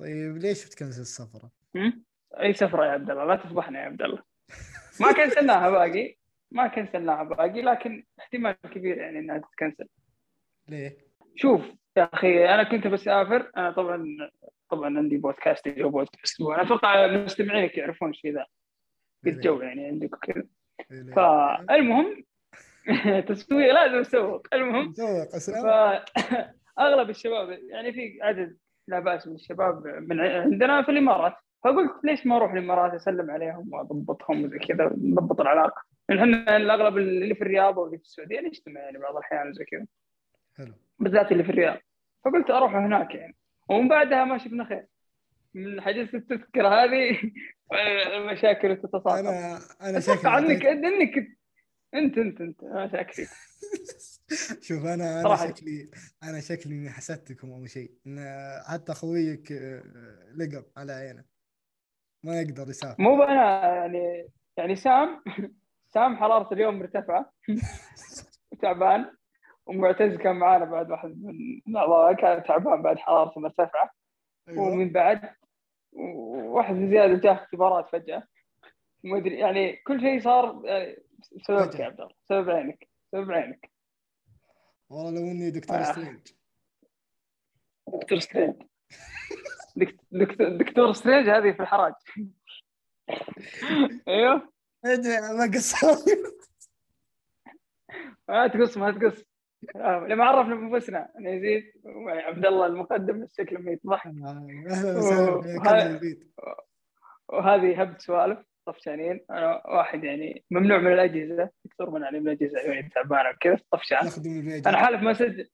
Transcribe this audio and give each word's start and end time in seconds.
طيب 0.00 0.36
ليش 0.36 0.66
بتكنسل 0.66 1.00
السفرة؟ 1.00 1.50
أي 2.40 2.52
سفرة 2.52 2.84
يا 2.84 2.90
عبد 2.90 3.10
الله 3.10 3.24
لا 3.24 3.36
تفضحنا 3.36 3.80
يا 3.80 3.84
عبد 3.84 4.02
الله. 4.02 4.22
ما 5.00 5.12
كنسلناها 5.12 5.70
باقي 5.70 6.16
ما 6.50 6.68
كنسلناها 6.68 7.22
باقي 7.22 7.62
لكن 7.62 8.04
احتمال 8.18 8.56
كبير 8.74 8.98
يعني 8.98 9.18
إنها 9.18 9.38
تتكنسل. 9.38 9.88
ليه؟ 10.68 10.96
شوف 11.34 11.60
يا 11.96 12.10
أخي 12.14 12.44
أنا 12.44 12.62
كنت 12.62 12.86
بسافر 12.86 13.50
أنا 13.56 13.70
طبعا 13.70 14.30
طبعا 14.70 14.98
عندي 14.98 15.16
بودكاست 15.16 15.68
جو 15.68 15.90
بودكاست 15.90 16.40
وأنا 16.40 16.62
أتوقع 16.62 17.06
مستمعينك 17.06 17.78
يعرفون 17.78 18.10
الشيء 18.10 18.34
ذا. 18.34 18.46
قد 19.26 19.40
جو 19.40 19.60
يعني 19.60 19.86
عندك 19.86 20.14
وكذا. 20.14 20.44
إيه؟ 20.90 21.14
فالمهم 21.14 22.24
تسويق 23.28 23.74
لازم 23.74 23.98
اسوق 23.98 24.46
المهم 24.52 24.92
فاغلب 26.76 27.10
الشباب 27.14 27.50
يعني 27.50 27.92
في 27.92 28.18
عدد 28.22 28.56
لا 28.90 29.00
بأس 29.00 29.26
من 29.26 29.34
الشباب 29.34 29.86
من 29.86 30.20
عندنا 30.20 30.82
في 30.82 30.90
الإمارات. 30.90 31.34
فقلت 31.64 31.92
ليش 32.04 32.26
ما 32.26 32.36
أروح 32.36 32.52
الإمارات 32.52 32.94
أسلم 32.94 33.30
عليهم 33.30 33.72
وأضبطهم 33.72 34.44
وزي 34.44 34.58
كذا 34.58 34.92
نضبط 34.96 35.40
العلاقة. 35.40 35.82
إحنا 36.10 36.56
الأغلب 36.56 36.98
اللي 36.98 37.34
في 37.34 37.42
الرياض 37.42 37.78
واللي 37.78 37.98
في 37.98 38.04
السعودية 38.04 38.40
نجتمع 38.40 38.80
يعني 38.80 38.98
بعض 38.98 39.16
الأحيان 39.16 39.48
وزي 39.48 39.64
كذا. 39.64 39.86
حلو. 40.56 40.72
بالذات 40.98 41.32
اللي 41.32 41.44
في 41.44 41.50
الرياض. 41.50 41.78
فقلت 42.24 42.50
أروح 42.50 42.74
هناك 42.74 43.14
يعني. 43.14 43.36
ومن 43.68 43.88
بعدها 43.88 44.24
ما 44.24 44.38
شفنا 44.38 44.64
خير. 44.64 44.86
من 45.54 45.80
حديث 45.80 46.14
التذكرة 46.14 46.68
هذه 46.68 47.18
المشاكل 48.16 48.76
تتصاعد. 48.76 49.26
أنا 49.26 49.58
أنا 49.82 49.98
أتوقع 49.98 50.40
شكلي 50.40 50.72
انك 50.72 51.28
انت 51.94 52.18
انت 52.18 52.40
إنت. 52.40 52.64
ما 52.64 52.88
شاك 52.92 53.12
فيك 53.12 53.28
شوف 54.68 54.84
أنا 54.86 55.20
أنا. 55.20 55.36
شكلي 55.36 55.90
أنا 56.22 56.40
شكلي 56.40 56.74
إني 56.74 56.90
حسدتكم 56.90 57.52
أو 57.52 57.66
شيء. 57.66 57.90
حتى 58.72 58.94
خويك 58.94 59.52
آه، 59.52 59.82
لقب 60.36 60.64
على 60.76 60.92
عينه. 60.92 61.24
ما 62.24 62.40
يقدر 62.40 62.68
يسافر. 62.68 63.02
مو 63.02 63.22
أنا 63.22 63.74
يعني 63.74 64.28
يعني 64.56 64.76
سام 64.76 65.22
سام 65.94 66.16
حرارته 66.16 66.54
اليوم 66.54 66.78
مرتفعة. 66.78 67.32
تعبان. 68.62 69.16
ومعتز 69.66 70.16
كان 70.16 70.36
معانا 70.36 70.64
بعد 70.64 70.90
واحد 70.90 71.08
من 71.22 71.60
الأعضاء 71.68 72.12
كان 72.12 72.42
تعبان 72.44 72.82
بعد 72.82 72.98
حرارته 72.98 73.40
مرتفعة. 73.40 73.90
أيوة. 74.48 74.62
ومن 74.62 74.92
بعد 74.92 75.30
واحد 75.92 76.74
من 76.74 76.90
زيادة 76.90 77.14
جاه 77.20 77.32
اختبارات 77.32 77.88
فجأة. 77.92 78.22
ما 79.04 79.18
أدري 79.18 79.38
يعني 79.38 79.76
كل 79.76 80.00
شيء 80.00 80.20
صار 80.20 80.62
يعني 80.64 80.96
بسببك. 81.36 81.80
يا 81.80 81.84
عبد 81.84 82.00
الله؟ 82.00 82.14
بسبب 82.24 82.50
عينك 82.50 82.88
بسبب 83.12 83.30
عينك. 83.30 83.69
والله 84.90 85.10
لو 85.20 85.26
اني 85.30 85.50
دكتور 85.50 85.76
آه. 85.76 85.82
Strange. 85.92 86.18
دكتور 88.02 88.18
Strange. 88.18 88.54
دك- 89.76 89.96
دكتور 90.12 90.48
دكتور 90.56 90.92
Strange 90.92 91.28
هذه 91.28 91.52
في 91.52 91.60
الحراج. 91.62 91.92
أيوه. 94.08 94.52
ما 94.84 95.50
قصرت 95.54 96.04
ما 98.28 98.46
تقص 98.46 98.76
ما 98.76 98.90
تقص. 98.90 99.24
آه، 99.76 100.06
لما 100.08 100.24
عرفنا 100.24 100.54
بأنفسنا 100.54 101.12
أنا 101.18 101.30
يزيد 101.30 101.72
ومعي 101.84 102.18
عبد 102.18 102.46
الله 102.46 102.66
المقدم 102.66 103.22
بس 103.24 103.36
شكله 103.36 103.70
يضحك 103.70 104.06
أهلا 104.06 104.98
وسهلا 104.98 106.16
وهذه 107.28 107.82
هبت 107.82 108.00
سوالف. 108.00 108.38
طفشانين. 108.66 109.20
أنا 109.30 109.66
واحد 109.66 110.04
يعني 110.04 110.44
ممنوع 110.50 110.78
من 110.78 110.92
الأجهزة 110.92 111.50
دكتور 111.64 111.90
منعني 111.90 112.20
من 112.20 112.28
الأجهزة 112.28 112.58
عيوني 112.58 112.88
تعبانه 112.88 113.30
وكذا 113.30 113.58
طفشان. 113.70 113.98
أنا 114.66 114.78
حالف 114.78 115.02
ما 115.02 115.10
أسجل. 115.10 115.48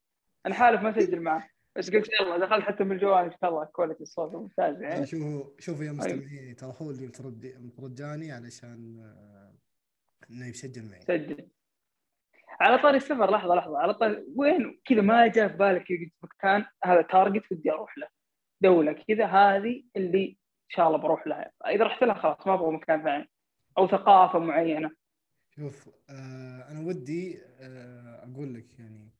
أنا 0.47 0.55
حالف 0.55 0.83
ما 0.83 0.98
أسجل 0.98 1.21
معه. 1.21 1.48
بس 1.77 1.91
قلت 1.91 2.11
يلا 2.21 2.39
دخلت 2.39 2.65
حتى 2.65 2.85
من 2.85 2.93
الجوال 2.93 3.25
إن 3.25 3.31
شاء 3.41 3.51
الله 3.51 3.65
quality 3.65 4.03
الصوت 4.03 4.35
ممتاز 4.35 4.83
يعني. 4.83 5.07
شوفوا 5.07 5.45
شوفوا 5.59 5.85
يا 5.85 5.93
مستمعين 5.93 6.57
ترى 6.57 6.75
هو 6.83 6.91
اللي 6.91 7.11
مترجاني 7.59 8.33
علشان 8.33 8.98
آه، 8.98 9.55
إنه 10.31 10.47
يسجل 10.47 10.91
معي. 10.91 11.01
سجل. 11.01 11.48
على 12.61 12.79
طاري 12.79 12.97
السفر 12.97 13.30
لحظة 13.30 13.55
لحظة. 13.55 13.79
على 13.79 13.95
طاري 13.95 14.25
وين؟ 14.36 14.80
كذا 14.85 15.01
ما 15.01 15.27
جاء 15.27 15.48
في 15.48 15.57
بالك 15.57 15.86
مكان 16.23 16.64
هذا 16.85 17.03
target 17.02 17.52
ودي 17.53 17.73
أروح 17.73 17.98
له. 17.98 18.09
دولة 18.61 18.92
كذا 18.92 19.27
هذه 19.27 19.85
اللي 19.97 20.36
إن 20.67 20.71
شاء 20.71 20.87
الله 20.89 20.99
بروح 20.99 21.27
لها. 21.27 21.53
إذا 21.67 21.85
رحت 21.85 22.03
لها 22.03 22.15
خلاص 22.15 22.47
ما 22.47 22.55
أبغى 22.55 22.71
مكان 22.71 23.03
ثاني 23.03 23.29
أو 23.79 23.89
ثقافة 23.89 24.39
معينة. 24.39 24.91
شوف 25.57 25.89
آه 26.11 26.69
أنا 26.71 26.81
ودي 26.87 27.43
آه 27.45 28.25
أقول 28.33 28.55
لك 28.55 28.79
يعني 28.79 29.11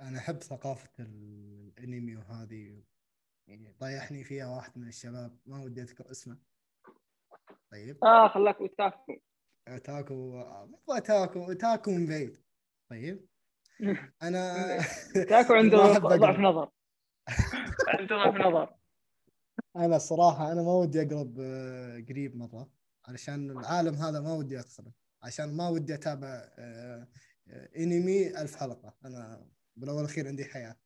أنا 0.00 0.18
أحب 0.18 0.36
ثقافة 0.42 0.90
ال- 1.00 1.72
الأنمي 1.78 2.16
وهذه. 2.16 2.82
يعني 3.48 3.72
طيحني 3.80 4.24
فيها 4.24 4.56
واحد 4.56 4.78
من 4.78 4.88
الشباب 4.88 5.38
ما 5.46 5.62
ودي 5.64 5.82
أذكر 5.82 6.10
اسمه. 6.10 6.38
طيب. 7.72 8.04
آه 8.04 8.28
خلاك 8.28 8.60
أوتاكو 8.60 9.16
تاكو 9.84 10.14
مو 10.88 10.98
تاكو 10.98 11.52
تاكو 11.52 11.90
من 11.90 12.06
بعيد. 12.06 12.36
طيب. 12.90 13.26
أنا 14.22 14.54
تاكو 15.28 15.52
عنده 15.60 15.78
ضعف. 15.98 16.38
نظر. 16.38 16.70
عنده 17.88 18.16
ضعف 18.16 18.34
نظر. 18.34 18.74
أنا 19.76 19.96
الصراحة 19.96 20.52
أنا 20.52 20.62
ما 20.62 20.72
ودي 20.72 21.02
أقرب 21.02 21.40
آه، 21.40 22.04
قريب 22.08 22.36
مرة 22.36 22.68
علشان 23.08 23.50
العالم 23.50 23.94
هذا 23.94 24.20
ما 24.20 24.32
ودي 24.32 24.58
أدخله 24.58 24.92
عشان 25.22 25.56
ما 25.56 25.68
ودي 25.68 25.94
أتابع 25.94 26.28
آه، 26.58 27.06
آه، 27.48 27.68
أنمي 27.76 28.40
ألف 28.42 28.56
حلقة. 28.56 28.94
أنا 29.04 29.46
بالأول 29.76 29.96
والأخير 29.98 30.28
عندي 30.28 30.44
حياة. 30.44 30.76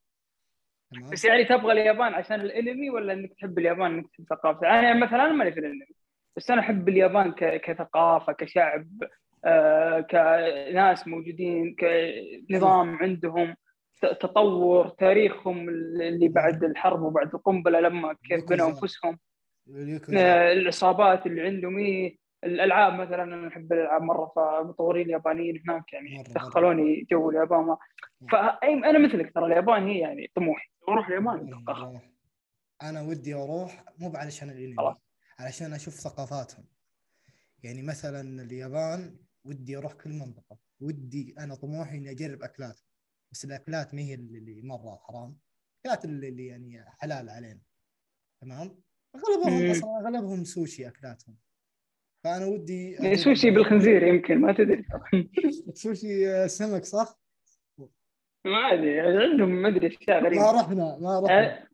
تمام؟ 0.90 1.10
بس 1.10 1.24
يعني 1.24 1.44
تبغى 1.44 1.72
اليابان 1.72 2.14
عشان 2.14 2.40
الأنمي 2.40 2.90
ولا 2.90 3.12
إنك 3.12 3.32
تحب 3.32 3.58
اليابان 3.58 3.92
إنك 3.92 4.06
تحب 4.08 4.24
ثقافتها؟ 4.30 4.68
أنا 4.68 5.06
مثلا 5.06 5.32
مالي 5.32 5.52
في 5.52 5.60
الأنمي 5.60 5.86
بس 6.36 6.50
أنا 6.50 6.60
أحب 6.60 6.88
اليابان 6.88 7.32
كثقافة 7.38 8.32
كشعب 8.32 8.88
كناس 10.10 11.08
موجودين 11.08 11.76
كنظام 12.48 12.96
عندهم. 12.96 13.56
تطور 14.02 14.88
تاريخهم 14.88 15.68
اللي 15.68 16.28
بعد 16.28 16.64
الحرب 16.64 17.02
وبعد 17.02 17.34
القنبلة 17.34 17.80
لما 17.80 18.16
كيف 18.28 18.44
بنوا. 18.44 18.68
أنفسهم 18.68 19.18
اليوكوزا. 19.68 20.18
آه، 20.18 20.52
العصابات 20.52 21.26
اللي 21.26 21.40
عندهم 21.40 21.78
إيه 21.78 22.18
الألعاب 22.44 22.92
مثلا 23.00 23.22
أنا 23.22 23.48
أحب 23.48 23.72
الألعاب 23.72 24.02
مرة 24.02 24.32
فمطورين 24.36 25.06
اليابانيين 25.06 25.62
هناك 25.68 25.92
يعني. 25.92 26.22
دخلوني 26.22 27.06
جو 27.10 27.30
اليابان 27.30 27.76
فانا 28.32 28.98
مثلك 28.98 29.34
ترى 29.34 29.46
اليابان 29.46 29.88
هي 29.88 29.98
يعني 29.98 30.30
طموحي 30.34 30.68
أروح 30.88 31.08
اليابان. 31.08 31.64
أنا 32.82 33.02
ودي 33.02 33.34
أروح 33.34 33.84
مو 33.98 34.12
علشان 34.14 34.50
الإنمي 34.50 34.76
خلاص. 34.76 34.96
علشان 35.38 35.72
أشوف 35.72 35.94
ثقافاتهم 35.94 36.64
يعني 37.62 37.82
مثلا 37.82 38.42
اليابان 38.42 39.16
ودي 39.44 39.76
أروح 39.78 39.92
كل 39.92 40.10
منطقة 40.10 40.58
ودي 40.80 41.34
أنا 41.38 41.54
طموحي 41.54 41.96
إني 41.96 42.10
أجرب 42.10 42.42
أكلات 42.42 42.80
بس 43.32 43.44
الأكلات 43.44 43.94
ما 43.94 44.00
هي 44.00 44.14
اللي 44.14 44.62
مرة 44.62 44.96
حرام. 44.96 45.36
الأكلات 45.86 46.04
اللي, 46.04 46.46
يعني 46.46 46.84
حلال 46.88 47.28
علينا. 47.28 47.60
تمام؟ 48.40 48.82
أغلبهم. 49.14 49.70
أصلا 49.70 50.00
أغلبهم 50.00 50.44
سوشي 50.44 50.88
أكلاتهم. 50.88 51.36
فأنا 52.24 52.46
ودي 52.46 52.92
يعني 52.92 53.16
سوشي 53.16 53.50
بالخنزير 53.50 54.02
يمكن 54.02 54.40
ما 54.40 54.52
تدري. 54.52 54.84
سوشي 55.82 56.30
آه، 56.30 56.46
سمك 56.46 56.84
صح؟ 56.84 57.18
ما 58.44 58.72
أدري 58.72 59.00
عندهم 59.00 59.48
ما 59.48 59.68
أدري 59.68 59.86
أشياء 59.86 60.20
ما 60.20 60.26
غريبة. 60.28 60.60
رحنا 60.60 60.98
ما 60.98 61.20
رحنا. 61.20 61.34
يعني 61.34 61.68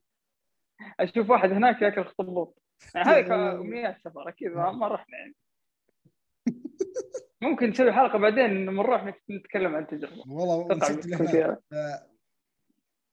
أشوف 1.00 1.30
واحد 1.30 1.50
هناك 1.50 1.82
يأكل 1.82 2.04
خطبوط. 2.04 2.62
يعني 2.94 3.08
هذه. 3.10 3.60
امنيات 3.60 3.96
سفر 4.04 4.28
أكيد 4.28 4.48
ما, 4.48 4.72
ما 4.72 4.88
رحنا 4.88 5.18
يعني. 5.18 5.34
ممكن 7.42 7.70
نسوي 7.70 7.92
حلقة 7.92 8.18
بعدين 8.18 8.64
نروح 8.64 9.14
نتكلم 9.30 9.74
عن 9.74 9.82
التجربه 9.82 10.22
والله 10.26 10.76
نسجل 10.76 11.56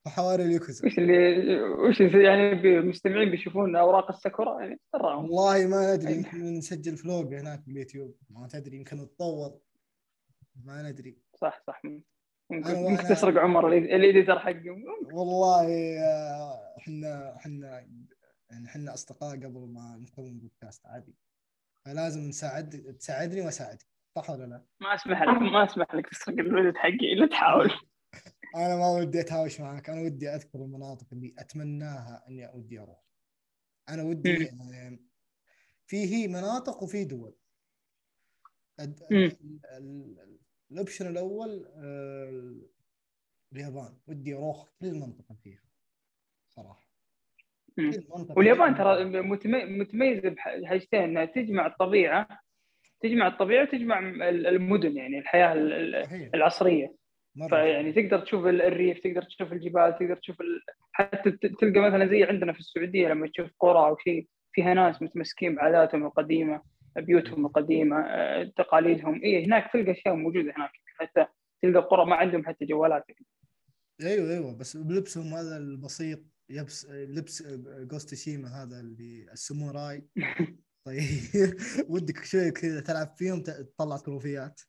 حواري 0.07 0.43
الياكوزا. 0.43 0.87
وش 0.87 0.97
اللي 0.99 1.59
وش 1.63 2.01
يعني 2.01 2.51
المستمعين 2.51 3.31
بيشوفون 3.31 3.75
أوراق 3.75 4.11
الساكورا؟ 4.11 4.61
يعني 4.61 4.79
تراهم 4.93 5.23
والله 5.25 5.67
ما 5.67 5.95
ندري 5.95 6.13
يمكن 6.13 6.53
نسجل 6.57 6.97
vlog 6.97 7.25
هناك 7.25 7.59
باليوتيوب. 7.67 8.15
ما 8.29 8.47
تدري 8.47 8.77
يمكن 8.77 8.97
نتطور 8.97 9.59
ما 10.65 10.89
ندري. 10.89 11.17
صح 11.35 11.63
صح. 11.67 11.81
ممكن. 12.49 13.03
تسرق 13.09 13.41
عمر 13.41 13.67
ال 13.67 13.78
editor 13.78 14.39
حقهم. 14.39 14.83
والله 15.13 15.97
آه، 15.99 16.75
إحنا 16.77 17.35
إحنا 17.35 17.85
يعني 18.49 18.65
إحنا 18.65 18.93
أصدقاء 18.93 19.35
قبل 19.35 19.67
ما 19.73 19.97
نكون 20.01 20.39
بودكاست 20.39 20.85
عادي. 20.85 21.15
فلازم 21.85 22.21
نساعد 22.21 22.95
تساعدني 22.99 23.41
وأساعدك. 23.41 23.92
صح 24.15 24.29
ولا 24.29 24.43
لا؟ 24.45 24.65
ما 24.81 24.95
أسمح 24.95 25.21
لك 25.21 25.41
ما 25.41 25.63
أسمح 25.65 25.95
لك 25.95 26.09
تسرق 26.09 26.39
الولد 26.39 26.75
حقي 26.77 27.13
الا 27.13 27.27
تحاول. 27.27 27.71
أنا 28.55 28.75
ما 28.75 28.87
ودي 28.91 29.19
أتهاوش 29.21 29.61
معك 29.61 29.89
أنا 29.89 30.01
ودي 30.01 30.29
أذكر 30.29 30.59
المناطق 30.59 31.07
اللي 31.13 31.35
أتمناها 31.39 32.23
إني 32.29 32.47
ودي 32.55 32.79
أروح. 32.79 33.03
أنا 33.89 34.03
ودي 34.03 34.49
فيه 35.87 36.27
مناطق 36.27 36.83
وفي 36.83 37.05
دول. 37.05 37.35
الاوبشن 40.71 41.07
الأول 41.07 41.65
آه، 41.75 42.55
اليابان. 43.53 43.97
ودي 44.07 44.35
أروح 44.35 44.69
كل 44.79 44.93
منطقه 44.93 45.35
فيها 45.43 45.61
صراحة. 46.49 46.83
كل 47.75 48.03
منطقة 48.17 48.37
واليابان 48.37 48.75
ترى 48.75 49.21
متمي- 49.21 49.65
متميزة 49.65 50.29
بحاجتين 50.29 50.99
إنها 51.03 51.25
تجمع 51.25 51.67
الطبيعة 51.67 52.42
تجمع 53.03 53.27
الطبيعة 53.27 53.63
وتجمع 53.63 53.99
ال- 53.99 54.47
المدن 54.47 54.97
يعني 54.97 55.19
الحياة 55.19 55.53
العصرية. 56.33 56.95
مرة 57.35 57.47
فيعني 57.47 57.93
تقدر 57.93 58.19
تشوف 58.19 58.45
ال- 58.45 58.61
الريف 58.61 58.99
تقدر 58.99 59.21
تشوف 59.23 59.53
الجبال 59.53 59.95
تقدر 59.99 60.15
تشوف 60.15 60.41
ال... 60.41 60.61
حتى 60.91 61.31
تلقى 61.31 61.79
مثلا 61.79 62.07
زي 62.07 62.23
عندنا 62.23 62.53
في 62.53 62.59
السعودية 62.59 63.07
لما 63.07 63.27
تشوف 63.27 63.49
قرى 63.59 63.79
أو 63.87 63.97
شيء 63.97 64.27
فيها 64.53 64.73
ناس 64.73 65.01
متمسكين 65.01 65.55
بعاداتهم 65.55 66.05
القديمة 66.05 66.61
بيوتهم 66.97 67.45
القديمة 67.45 67.99
آه، 68.01 68.43
تقاليدهم. 68.57 69.21
اي 69.23 69.45
هناك 69.45 69.69
تلقى 69.73 69.91
أشياء 69.91 70.15
موجودة 70.15 70.53
هناك 70.57 70.71
حتى 70.99 71.25
تلقى 71.61 71.87
قرى 71.87 72.05
ما 72.05 72.15
عندهم 72.15 72.45
حتى 72.45 72.65
جوالات. 72.65 73.03
أيوه 74.01 74.31
أيوه. 74.33 74.57
بس 74.57 74.77
بلبسهم 74.77 75.33
هذا 75.33 75.57
البسيط 75.57 76.19
يبس 76.49 76.87
لبس 76.91 77.43
جوست 77.91 78.15
شيما 78.15 78.47
هذا 78.47 78.79
اللي 78.79 79.25
الساموراي 79.31 80.03
طيب. 80.93 81.55
ودك 81.91 82.23
شوي 82.23 82.51
كذا 82.51 82.81
تلعب 82.81 83.15
فيهم 83.17 83.43
تطلع 83.43 83.97
تروفيات. 83.97 84.61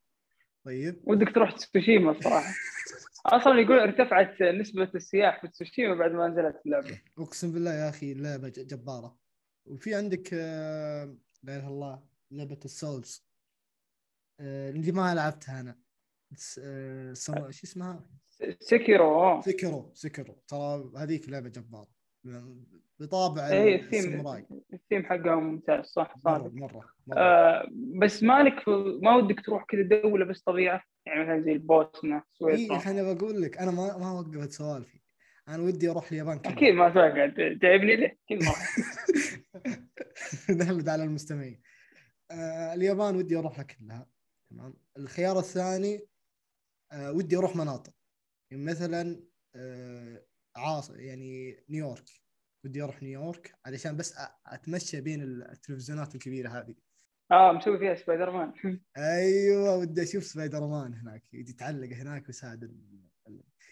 طيب. 0.64 1.00
ودك 1.04 1.34
تروح 1.34 1.52
تسوشيما 1.52 2.10
الصراحه 2.10 2.54
أصلا 3.26 3.60
يقول 3.60 3.78
ارتفعت 3.78 4.42
نسبة 4.42 4.90
السياح 4.94 5.40
في 5.40 5.48
تسوشيما 5.48 5.94
بعد 5.94 6.10
ما 6.10 6.28
نزلت 6.28 6.60
اللعبة. 6.66 7.00
أقسم 7.18 7.52
بالله 7.52 7.74
يا 7.74 7.88
أخي 7.88 8.14
لعبه 8.14 8.48
جبارة. 8.48 9.18
وفي 9.66 9.94
عندك 9.94 10.30
آه، 10.34 11.16
لا 11.42 11.56
إله 11.56 11.58
إلا 11.58 11.68
الله 11.68 12.02
لعبة 12.30 12.60
ال 12.64 12.73
Souls. 12.73 13.26
آه، 14.40 14.70
اللي 14.70 14.92
ما 14.92 15.14
لعبتها 15.14 15.60
أنا. 15.60 15.78
آه، 16.58 17.14
شو 17.14 17.64
اسمها؟ 17.64 18.04
Sekiro 18.60 19.40
Sekiro 19.40 19.90
Sekiro 19.94 20.42
ترى 20.48 20.92
هذيك 20.96 21.28
لعبة 21.28 21.48
جبارة. 21.48 21.94
بطابع 23.00 23.48
اي 23.48 23.74
الثيم 23.74 24.26
الثيم 24.72 25.04
حقها 25.04 25.34
ممتاز 25.36 25.84
صح 25.84 26.14
صادق. 26.24 26.52
مرة 26.52 26.70
مرة. 26.70 27.18
آه 27.18 27.68
بس 28.02 28.22
مالك 28.22 28.68
ما 29.02 29.16
ودك 29.16 29.40
تروح 29.46 29.64
كذا 29.64 29.82
دولة 29.82 30.24
بس 30.24 30.42
طبيعة 30.42 30.82
يعني 31.06 31.22
مثلا 31.22 31.42
زي 31.44 31.52
البوسنه 31.52 32.16
اي 32.16 32.22
سويسرا 32.32 32.90
أنا 32.90 33.12
بقول 33.12 33.42
لك 33.42 33.58
أنا 33.58 33.70
ما 33.70 33.98
ما 33.98 34.12
وقفت 34.12 34.50
سوالفي. 34.50 35.00
أنا 35.48 35.62
ودي 35.62 35.90
أروح 35.90 36.12
اليابان 36.12 36.38
كلها 36.38 36.52
أكيد 36.52 36.74
ما 36.74 36.88
تقعد 36.90 37.34
جايبني 37.62 37.96
ليه؟ 37.96 38.18
أكيد 38.24 38.42
ما. 38.42 38.52
نهبد 40.64 40.88
على 40.88 41.04
المستمعين. 41.04 41.60
آه 42.30 42.74
اليابان 42.74 43.16
ودي 43.16 43.36
أروحها 43.38 43.62
كلها. 43.62 44.06
تمام. 44.50 44.74
الخيار 44.96 45.38
الثاني 45.38 46.06
آه 46.92 47.12
ودي 47.12 47.36
أروح 47.36 47.56
مناطق. 47.56 47.92
يعني 48.50 48.64
مثلا 48.64 49.20
آه 49.56 50.24
عاص 50.56 50.90
يعني 50.90 51.56
نيويورك. 51.68 52.23
ودي 52.64 52.82
أروح 52.82 53.02
نيويورك 53.02 53.54
علشان 53.66 53.96
بس 53.96 54.14
أتمشى 54.46 55.00
بين 55.00 55.22
التلفزيونات 55.22 56.14
الكبيرة 56.14 56.48
هذه. 56.48 56.74
آه 57.32 57.52
مسوي 57.52 57.78
فيها 57.78 57.94
Spider 57.94 58.30
Man 58.30 58.52
أيوه 58.96 59.76
ودي 59.76 60.02
أشوف 60.02 60.24
سبايدر 60.24 60.66
مان 60.66 60.94
هناك. 60.94 61.22
يتعلق 61.32 61.88
هناك 61.96 62.26
ويساعد 62.26 62.62
ال... 62.62 63.00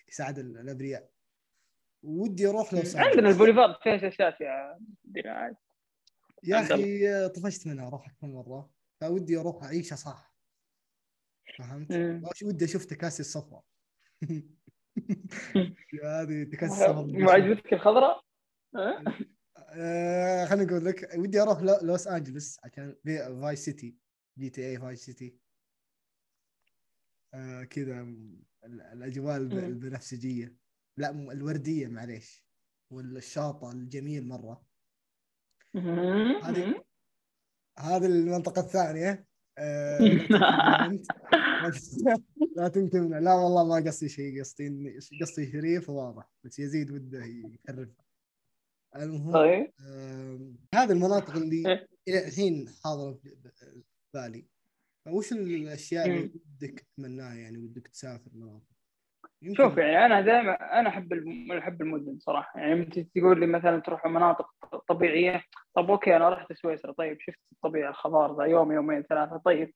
يساعد 0.09 0.39
ال- 0.39 0.59
الأبرياء. 0.59 1.11
ودي 2.03 2.47
أروح 2.49 2.75
لوس 2.75 2.97
عندنا 2.97 3.13
أنجلوس. 3.13 3.33
البوليفارد 3.33 3.75
فيها 3.83 3.99
شاشات 3.99 4.41
يا 4.41 4.79
يا 6.45 6.61
أخي 6.61 7.29
طفشت 7.29 7.67
منها 7.67 7.87
أروح 7.89 8.13
كم 8.21 8.29
مرة. 8.35 8.71
فودي 9.01 9.37
أروح 9.37 9.65
اعيشها 9.65 9.97
صح 9.97 10.33
فهمت؟ 11.59 11.91
ودي 12.45 12.65
أشوف 12.65 12.85
تكاسي 12.85 13.21
الصفراء. 13.21 13.65
هذه 16.05 16.45
تكاسي 16.45 16.73
الصفراء 16.75 17.05
ما 17.07 17.33
عجبتك 17.33 17.73
الخضراء؟ 17.73 18.25
آه؟ 18.77 19.05
آه 19.59 20.45
خليني 20.45 20.71
أقول 20.73 20.85
لك 20.85 21.11
ودي 21.17 21.41
أروح 21.43 21.61
لو- 21.63 21.79
لوس 21.83 22.07
انجلوس 22.09 22.57
عشان 22.65 22.97
Vice 23.41 23.57
City 23.57 23.97
GTA 24.39 24.71
Vice 24.71 24.97
City 24.97 25.39
آه 27.35 27.65
كذا 27.65 28.07
الأجواء. 28.65 29.37
البنفسجية. 29.37 30.57
لا 30.97 31.11
الوردية 31.11 31.87
معليش. 31.87 32.45
والشاطئ 32.91 33.71
الجميل 33.73 34.29
مرة. 34.29 34.65
هذه 35.77 36.85
هذه 37.79 38.07
المنطقة 38.07 38.61
الثانية. 38.61 39.27
آه 39.59 39.99
لا 39.99 40.87
أنت. 40.87 41.07
لا 43.25 43.35
والله 43.35 43.65
ما 43.81 43.87
قصدي 43.87 44.09
شيء 44.09 44.41
قصدي 44.41 44.99
قصدي 45.23 45.53
شريف 45.53 45.91
وواضح 45.91 46.31
بس 46.45 46.59
يزيد 46.59 46.91
وده 46.91 47.25
يحرف 47.25 47.89
المهم 48.97 49.33
طيب 49.33 49.73
آم، 49.81 50.57
هذه 50.75 50.93
المناطق 50.93 51.37
اللي 51.37 51.69
إيه. 51.69 51.89
إلى 52.09 52.29
الحين 52.29 52.69
حاضرة 52.85 53.13
في 53.13 53.37
بالي 54.15 54.47
وش 55.09 55.33
الأشياء 55.33 56.07
اللي. 56.07 56.31
ودك 56.35 56.81
تتمناها 56.81 57.35
يعني 57.35 57.59
ودك 57.59 57.89
تسافر 57.89 58.31
مناطق 58.35 58.73
شوف 59.57 59.77
يعني 59.77 60.07
أنا 60.07 60.21
دائما 60.21 60.81
أنا 60.81 60.89
أحب 60.89 61.13
أحب 61.59 61.83
المدن 61.83 62.19
صراحة 62.19 62.61
يعني 62.61 62.75
لما 62.75 62.85
تقول 63.15 63.41
لي 63.41 63.47
مثلا 63.47 63.81
تروح 63.81 64.07
مناطق 64.07 64.51
طبيعية 64.89 65.45
طب 65.75 65.91
okay 65.91 66.17
أنا 66.17 66.29
رحت 66.29 66.53
سويسرا 66.53 66.93
طيب 66.93 67.21
شفت 67.21 67.41
الطبيعة 67.53 67.91
الخضار 67.91 68.37
ذا 68.39 68.45
يوم 68.45 68.73
يومين 68.73 69.03
ثلاثة 69.03 69.37
طيب 69.37 69.75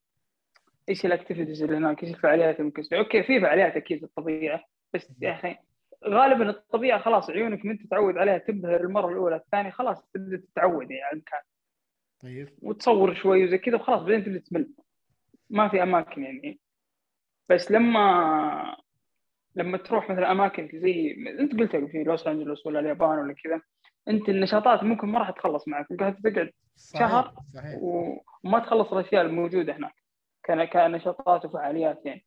إيش 0.89 1.07
ال 1.07 1.12
activities 1.12 1.63
اللي 1.63 1.77
هناك؟ 1.77 2.05
إيش 2.05 2.15
الفعاليات 2.15 2.55
اللي 2.61 2.65
ممكن؟ 2.65 2.97
okay 2.97 3.23
في 3.23 3.41
فعاليات 3.41 3.77
أكيد 3.77 4.03
الطبيعه 4.05 4.65
بس 4.95 5.09
يا 5.23 5.33
أخي 5.33 5.57
غالبا 6.05 6.51
الطبيعة 6.51 7.01
خلاص 7.01 7.31
عيونك 7.31 7.65
من 7.65 7.79
تتعود 7.79 8.17
عليها 8.17 8.39
تبهر 8.39 8.81
المرة 8.81 9.09
الأولى 9.09 9.37
الثانية 9.37 9.71
خلاص 9.71 10.03
تبدأ 10.15 10.37
تتعود 10.37 10.91
يعني 10.91 11.03
على 11.03 11.13
المكان 11.13 11.41
طيب. 12.23 12.49
وتصور 12.63 13.15
شوي 13.15 13.45
وزي 13.45 13.59
كذا 13.59 13.77
وخلاص 13.77 14.03
بعدين 14.03 14.25
تبدأ 14.25 14.39
تمل. 14.39 14.71
ما 15.51 15.69
في 15.69 15.83
أماكن 15.83 16.23
يعني. 16.23 16.59
بس 17.49 17.71
لما 17.71 18.77
لما 19.57 19.79
تروح 19.79 20.11
مثلا 20.11 20.33
أماكن 20.33 20.69
زي 20.75 21.17
أنت 21.41 21.61
قلت 21.61 21.77
في 21.77 22.05
لوس 22.05 22.27
أنجلوس 22.27 22.67
ولا 22.67 22.81
اليابان 22.81 23.19
ولا 23.19 23.35
كذا 23.45 23.61
أنت 24.09 24.29
النشاطات 24.29 24.83
ممكن 24.83 25.09
ما 25.09 25.19
راح 25.19 25.31
تخلص 25.31 25.69
معك. 25.69 25.91
ممكن 25.91 26.23
تقعد 26.23 26.53
شهر 26.95 27.35
صحيح. 27.55 27.79
وما 27.83 28.59
تخلص 28.59 28.93
الأشياء 28.93 29.23
الموجودة 29.23 29.77
هناك. 29.77 29.95
كنشاطات 30.47 31.45
وفعاليات 31.45 32.07
يعني. 32.07 32.25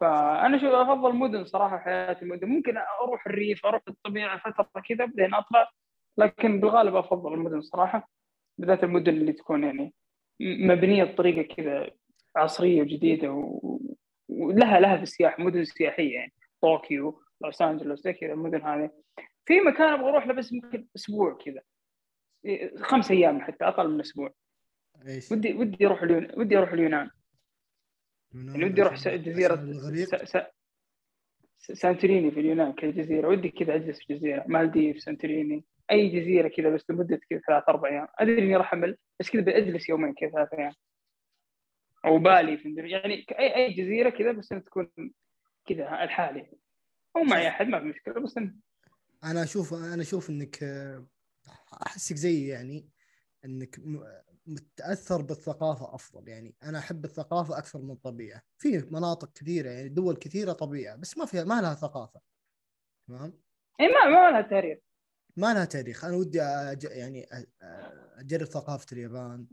فأنا 0.00 0.58
شو 0.58 0.66
أفضل 0.66 1.14
مدن 1.14 1.44
صراحة 1.44 1.78
حياه 1.78 2.16
المدن 2.22 2.48
ممكن 2.48 2.74
أروح 2.76 3.26
الريف 3.26 3.66
أروح 3.66 3.82
الطبيعة 3.88 4.38
فترة 4.38 4.82
كذا 4.88 5.04
بعدين 5.04 5.34
أطلع 5.34 5.70
لكن 6.18 6.60
بالغالب 6.60 6.96
أفضل 6.96 7.34
المدن 7.34 7.60
صراحة 7.60 8.10
بالذات 8.58 8.84
المدن 8.84 9.12
اللي 9.14 9.32
تكون 9.32 9.64
يعني 9.64 9.94
مبنية 10.40 11.04
بطريقة 11.04 11.54
كذا 11.54 11.90
عصرية 12.36 12.82
وجديدة 12.82 13.32
و... 13.32 13.80
ولها 14.28 14.80
لها 14.80 14.96
في 14.96 15.02
السياحه 15.02 15.42
مدن 15.42 15.64
سياحية 15.64 16.14
يعني 16.14 16.32
طوكيو 16.60 17.22
لوس 17.40 17.62
أنجلوس 17.62 18.00
زي 18.00 18.12
كذا 18.12 18.32
المدن 18.32 18.62
هذه. 18.62 18.90
في 19.46 19.60
مكان 19.60 19.92
أبغى 19.92 20.10
أروح 20.10 20.26
له 20.26 20.34
بس 20.34 20.52
ممكن 20.52 20.86
أسبوع 20.96 21.38
كذا 21.44 21.60
إيه، 22.44 22.76
خمس 22.76 23.10
أيام 23.10 23.40
حتى 23.40 23.64
أقل 23.64 23.90
من 23.90 24.00
أسبوع؟ 24.00 24.34
ودي 25.32 25.54
ودي 25.54 25.86
أروح 25.86 26.02
اليونان 26.02 26.40
ودي 26.40 26.58
أروح 26.58 26.72
اليونان. 26.72 27.10
ودي 28.34 28.82
أروح 28.82 29.08
جزيرة 29.08 29.54
سانتوريني 31.58 32.30
في 32.30 32.40
اليونان 32.40 32.72
كجزيرة. 32.72 33.28
ودي 33.28 33.48
كذا 33.48 33.74
أجلس 33.74 33.98
في 33.98 34.14
جزيرة. 34.14 34.44
مالديف 34.46 35.02
سانتوريني 35.02 35.64
أي 35.90 36.08
جزيرة 36.08 36.48
كذا 36.48 36.70
بس 36.70 36.90
لمدة 36.90 37.20
كذا 37.30 37.40
ثلاث 37.46 37.64
أربع 37.68 37.88
أيام. 37.88 38.06
أدري 38.18 38.38
إني 38.38 38.56
راح 38.56 38.72
أمل 38.72 38.96
بس 39.20 39.30
كذا 39.30 39.42
بجلس 39.42 39.88
يومين 39.88 40.14
كذا 40.14 40.30
ثلاث 40.30 40.54
أيام. 40.54 40.72
أو 42.04 42.18
بالي 42.18 42.58
في 42.58 42.68
اندونيسيا 42.68 42.98
يعني 42.98 43.26
اي 43.38 43.56
أي 43.56 43.72
جزيرة 43.72 44.10
كذا 44.10 44.32
بس 44.32 44.52
إنها 44.52 44.62
تكون 44.62 44.90
كذا 45.66 46.04
لحالي. 46.04 46.50
أو 47.16 47.22
معي 47.22 47.48
أحد 47.48 47.66
ما 47.66 47.80
في 47.80 47.86
مشكلة 47.86 48.14
بس 48.14 48.38
إن... 48.38 48.56
أنا 49.24 49.42
أشوف 49.42 49.74
أنا 49.74 50.02
أشوف 50.02 50.30
إنك 50.30 50.62
آه، 50.62 51.06
أحسك 51.86 52.16
زي 52.16 52.48
يعني. 52.48 52.88
إنك 53.44 53.80
متأثر 54.46 55.22
بالثقافة 55.22 55.94
أفضل 55.94 56.28
يعني 56.28 56.54
أنا 56.62 56.78
أحب 56.78 57.04
الثقافة 57.04 57.58
أكثر 57.58 57.82
من 57.82 57.90
الطبيعة. 57.90 58.42
في 58.58 58.78
مناطق 58.78 59.32
كثيرة 59.32 59.70
يعني 59.70 59.88
دول 59.88 60.16
كثيرة 60.16 60.52
طبيعة 60.52 60.96
بس 60.96 61.18
ما 61.18 61.24
فيها 61.26 61.44
ما 61.44 61.60
لها 61.60 61.74
ثقافة. 61.74 62.20
تمام؟ 63.08 63.40
اي 63.80 63.88
ما 63.88 64.04
ما 64.04 64.30
لها 64.30 64.42
تاريخ. 64.42 64.78
ما 65.36 65.54
لها 65.54 65.64
تاريخ. 65.64 66.04
أنا 66.04 66.16
ودي 66.16 66.42
أج... 66.42 66.84
يعني 66.84 67.26
أجرب 68.16 68.44
ثقافة 68.46 68.86
اليابان 68.92 69.46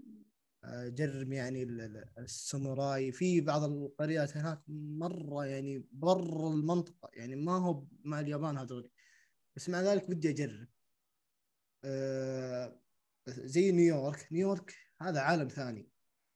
أجرب 0.64 1.32
يعني 1.32 1.64
ال- 1.64 1.82
ال- 1.82 2.10
الساموراي. 2.18 3.12
في 3.12 3.42
بعض 3.42 3.64
القريات 3.64 4.38
هناك 4.38 4.62
مرة 4.68 5.46
يعني 5.46 5.86
برا 5.92 6.50
المنطقة 6.50 7.10
يعني 7.14 7.36
ما 7.36 7.58
هو 7.58 7.84
مع 8.04 8.20
اليابان 8.20 8.58
هذول. 8.58 8.92
بس 9.56 9.70
مع 9.70 9.82
ذلك 9.82 10.10
ودي 10.10 10.30
أجرب. 10.30 10.68
أه، 11.86 12.82
زي 13.28 13.72
نيويورك. 13.72 14.28
نيويورك 14.32 14.76
هذا 15.02 15.20
عالم 15.22 15.48
ثاني. 15.48 15.88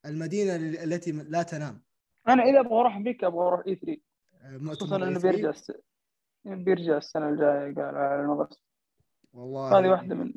المدينة 0.05 0.55
ال- 0.55 0.77
التي 0.93 1.11
لا 1.11 1.43
تنام. 1.43 1.81
أنا 2.27 2.43
اذا 2.43 2.59
أبغى 2.59 2.79
أروح 2.79 2.95
أمريكا 2.95 3.27
أبغى 3.27 3.47
أروح 3.47 3.61
إي 3.67 3.75
3 3.75 4.01
أه، 4.41 4.73
خصوصا 4.73 4.95
انه 4.95 5.19
E3. 5.19 5.21
بيرجع 5.21 5.53
بيرجع 6.45 6.97
السنة 6.97 7.29
الجاية 7.29 7.75
قال 7.75 7.95
على 7.95 8.21
المدرسة. 8.21 8.59
والله 9.33 9.79
هذه 9.79 9.87
واحدة 9.87 10.15
من 10.15 10.33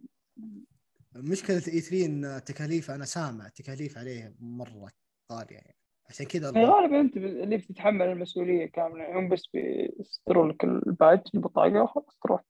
مشكلة 1.17 1.57
إي 1.69 1.81
3 1.81 2.07
إن 2.07 2.41
تكاليف 2.45 2.91
أنا 2.91 3.05
سامع 3.05 3.49
تكاليف 3.49 3.99
عليه 3.99 4.35
مرة 4.41 4.89
غالية 5.33 5.57
يعني. 5.57 5.75
عشان 6.09 6.27
كذا 6.27 6.51
يعني 6.55 6.67
غالبا 6.67 7.01
أنت 7.01 7.17
اللي 7.17 7.57
بتتحمل 7.57 8.07
المسؤولية 8.07 8.67
كاملة 8.67 9.19
هم 9.19 9.29
بس 9.29 9.43
بيصدروا 9.55 10.53
لك 10.53 10.65
البادج 10.65 11.23
البطاقه 11.35 11.83
وخلاص 11.83 12.19
تروح. 12.23 12.45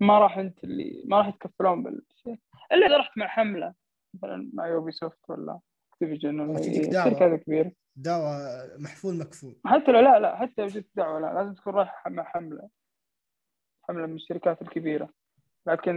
ما 0.00 0.18
راح 0.18 0.38
انت 0.38 0.64
اللي 0.64 1.02
ما 1.06 1.18
راح 1.18 1.28
يتكفلون 1.28 1.82
بالشيء. 1.82 2.38
إلا 2.72 2.86
إذا 2.86 2.96
رحت 2.96 3.18
مع 3.18 3.26
حملة 3.26 3.74
مثلا 4.14 4.50
مع 4.54 4.66
Ubisoft 4.66 5.30
ولا 5.30 5.60
Activision 5.92 6.40
ولا 6.40 6.62
شركة 7.04 7.36
كبيرة. 7.36 7.72
دعوة 7.96 8.38
محفول 8.78 9.18
مكفول. 9.18 9.56
حتى 9.66 9.92
لو 9.92 10.00
لا 10.00 10.18
لا 10.20 10.36
حتى 10.36 10.62
لو 10.62 10.68
جت 10.68 10.86
دعوة 10.94 11.20
لا 11.20 11.34
لازم 11.34 11.54
تكون 11.54 11.74
رايح 11.74 12.08
مع 12.08 12.24
حملة. 12.24 12.68
حملة 13.82 14.06
من 14.06 14.14
الشركات 14.14 14.62
الكبيرة. 14.62 15.10
لكن 15.66 15.96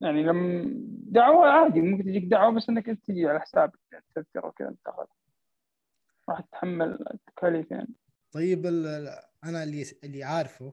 يعني 0.00 0.22
لما 0.22 0.64
دعوة 0.88 1.46
عادي 1.46 1.80
ممكن 1.80 2.04
تجيك 2.04 2.24
دعوة 2.24 2.54
بس 2.54 2.68
إنك 2.68 2.88
أنت 2.88 3.04
تجي 3.04 3.26
على 3.26 3.40
حسابك 3.40 3.78
يعني 3.92 4.04
تذكره 4.14 4.46
وكذا 4.46 4.68
انت 4.68 4.88
راح 6.28 6.40
تتحمل 6.40 7.06
التكاليف 7.14 7.70
يعني. 7.70 7.94
طيب 8.32 8.66
أنا 9.44 9.62
اللي 9.62 9.84
اللي 10.04 10.24
عارفه 10.24 10.72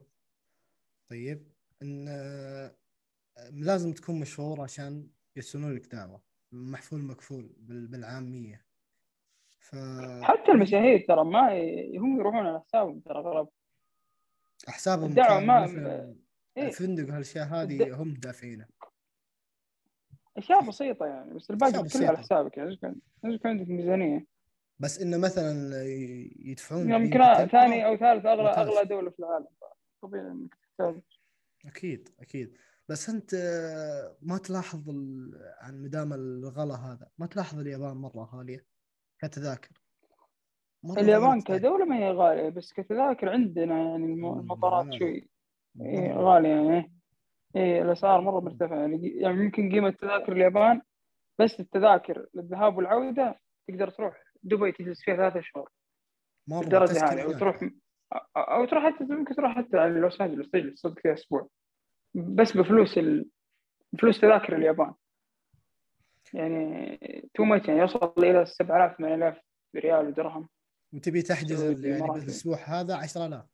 طيب 1.10 1.53
إن 1.84 3.64
لازم 3.64 3.92
تكون 3.92 4.20
مشهور 4.20 4.60
عشان 4.60 5.08
يرسلون 5.36 5.74
لك 5.74 5.86
دعوة. 5.86 6.20
محفول 6.52 7.02
مكفول 7.02 7.50
بالعامية. 7.58 8.64
ف... 9.60 9.76
حتى 10.22 10.52
المشاهير 10.52 11.04
ترى 11.08 11.24
ما 11.24 11.48
هم 11.98 12.18
يروحون 12.18 12.46
على 12.46 12.60
حسابهم 12.60 13.00
ترى 13.00 13.18
اغلب 13.18 13.48
حسابهم 14.68 15.08
الدعوة 15.08 15.40
ما 15.40 15.64
إيه؟ 16.56 16.66
الفندق 16.66 17.14
هالأشياء 17.14 17.46
هذه 17.46 18.02
هم 18.02 18.14
دافعينها 18.14 18.68
أشياء 20.36 20.68
بسيطة 20.68 21.06
يعني 21.06 21.34
بس 21.34 21.50
الباقي 21.50 21.72
كله 21.72 22.08
على 22.08 22.18
حسابك 22.18 22.56
يعني. 22.56 22.78
لازم 23.22 23.38
عندك 23.44 23.68
ميزانية؟ 23.68 24.26
بس 24.78 25.02
إنه 25.02 25.16
مثلا 25.16 25.82
يدفعون 26.38 26.90
يمكن 26.90 27.20
ثاني 27.46 27.86
أو 27.86 27.96
ثالث 27.96 28.26
اغلى 28.26 28.48
أغلى 28.48 28.84
دولة 28.84 29.10
في 29.10 29.18
العالم. 29.18 29.46
طبيعي 30.02 30.26
إنك 30.26 30.54
تحتاج. 30.54 31.00
أكيد 31.66 32.08
أكيد. 32.20 32.56
بس 32.88 33.08
أنت 33.08 33.34
ما 34.22 34.38
تلاحظ 34.38 34.90
عن 35.60 35.82
مدام 35.82 36.12
الغلا 36.12 36.74
هذا 36.74 37.08
ما 37.18 37.26
تلاحظ 37.26 37.58
اليابان 37.58 37.96
مرة 37.96 38.30
غالية 38.34 38.64
كتذاكر؟ 39.18 39.80
اليابان 40.98 41.40
كدولة 41.40 41.84
ما 41.84 41.96
هي 41.96 42.10
غالية 42.10 42.48
بس 42.48 42.72
كتذاكر 42.72 43.28
عندنا 43.28 43.78
يعني 43.90 44.04
المطارات 44.04 44.94
شوي. 44.94 45.28
إيه 45.80 46.12
غالية 46.12 46.48
يعني 46.48 46.92
إيه 47.56 47.82
الأسعار 47.82 48.20
مرة 48.20 48.40
مرتفعة. 48.40 48.76
يعني 48.76 49.08
يعني 49.08 49.36
ممكن 49.36 49.72
قيمة 49.72 49.90
تذاكر 49.90 50.32
اليابان 50.32 50.82
بس 51.38 51.60
التذاكر 51.60 52.26
للذهاب 52.34 52.76
والعودة 52.76 53.40
تقدر 53.68 53.90
تروح 53.90 54.24
دبي 54.42 54.72
تجلس 54.72 55.02
فيها 55.02 55.16
ثلاثة 55.16 55.40
شهور. 55.40 55.70
مرة 56.48 56.60
الدرجة 56.60 57.12
هذه 57.12 57.22
أو 57.22 57.60
أو 58.36 58.64
تروح 58.64 58.84
حتى 58.84 59.04
ممكن 59.04 59.34
تروح 59.34 59.56
حتى 59.56 59.78
على 59.78 60.00
لوس 60.00 60.20
أنجلوس 60.20 60.50
تجلس 60.50 60.80
صدق 60.80 60.98
فيها 60.98 61.14
أسبوع. 61.14 61.48
بس 62.14 62.56
بفلوس 62.56 62.98
ال... 62.98 63.26
بفلوس 63.92 64.20
تذاكر 64.20 64.56
اليابان. 64.56 64.94
يعني 66.34 66.98
تو 67.34 67.44
ماتش 67.44 67.68
يعني 67.68 67.80
يوصل 67.80 68.14
إلى 68.18 68.46
7000 68.46 68.96
8000 68.96 69.38
ريال 69.76 70.06
ودرهم 70.06 70.48
وتبي 70.92 71.22
تحجز 71.22 71.84
يعني 71.84 72.02
بالأسبوع 72.02 72.56
هذا 72.56 72.96
10000 72.96 73.44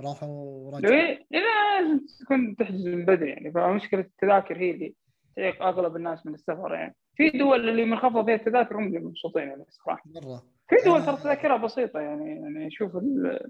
راحوا 0.00 0.28
ورجعوا. 0.28 0.94
إيه 0.94 1.26
لازم 1.30 2.06
تكون 2.20 2.56
تحجز 2.56 2.86
من 2.86 3.04
بدري 3.04 3.30
يعني. 3.30 3.52
فمشكلة 3.52 4.00
التذاكر 4.00 4.56
هي 4.56 4.70
اللي 4.70 4.94
تعيق 5.36 5.62
أغلب 5.62 5.96
الناس 5.96 6.26
من 6.26 6.34
السفر 6.34 6.74
يعني. 6.74 6.96
في 7.16 7.30
دول 7.30 7.68
اللي 7.68 7.84
منخفض 7.84 8.24
فيها 8.24 8.34
التذاكر 8.34 8.76
هم 8.76 8.86
اللي 8.86 8.98
مبسوطين 8.98 9.48
يعني 9.48 9.64
صراحة. 9.68 10.02
مرة. 10.06 10.57
في 10.68 10.76
دول 10.84 11.06
ترى 11.06 11.16
تذاكرها 11.16 11.56
بسيطة 11.56 12.00
يعني 12.00 12.30
يعني 12.30 12.70
شوف 12.70 12.92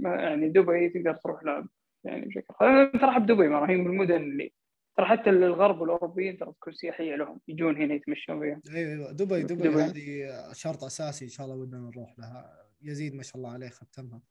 يعني 0.05 0.49
دبي 0.49 0.89
تقدر 0.89 1.15
تروح 1.15 1.43
لها 1.43 1.69
يعني 2.05 2.27
بشكل 2.27 2.65
انت 2.65 3.05
راح 3.05 3.19
بدبي 3.19 3.49
ما 3.49 3.71
هي 3.71 3.77
من 3.77 3.87
المدن 3.87 4.17
اللي 4.17 4.53
ترى 4.97 5.07
حتى 5.07 5.31
الغرب 5.31 5.81
والاوروبيين 5.81 6.39
ترى 6.39 6.53
تكون 6.53 6.73
سياحية 6.73 7.17
لهم 7.17 7.41
يجون 7.49 7.77
هنا 7.77 7.95
يتمشون 7.95 8.41
فيها. 8.41 8.61
أيوه 8.77 8.93
أيوه. 8.93 9.13
دبي 9.13 9.43
دبي, 9.43 9.69
دبي. 9.69 9.83
هذه 9.83 10.53
شرط 10.53 10.85
أساسي 10.85 11.25
إن 11.25 11.31
شاء 11.31 11.47
الله 11.47 11.57
ودنا 11.57 11.79
نروح 11.79 12.19
لها. 12.19 12.69
يزيد 12.83 13.15
ما 13.15 13.23
شاء 13.23 13.37
الله 13.37 13.53
عليه 13.53 13.69
ختمها. 13.69 14.23